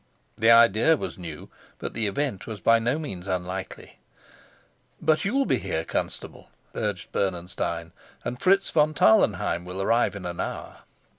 [0.35, 1.47] The idea was new,
[1.77, 3.99] but the event was by no means unlikely.
[4.99, 7.91] "But you'll be here, Constable," urged Bernenstein,
[8.25, 10.77] "and Fritz von Tarlenheim will arrive in an hour."